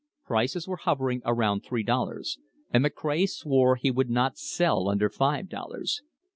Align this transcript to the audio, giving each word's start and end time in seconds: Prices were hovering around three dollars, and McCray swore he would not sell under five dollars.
Prices 0.25 0.67
were 0.67 0.77
hovering 0.77 1.21
around 1.25 1.59
three 1.59 1.83
dollars, 1.83 2.39
and 2.71 2.83
McCray 2.83 3.29
swore 3.29 3.75
he 3.75 3.91
would 3.91 4.09
not 4.09 4.35
sell 4.35 4.89
under 4.89 5.11
five 5.11 5.47
dollars. 5.47 6.01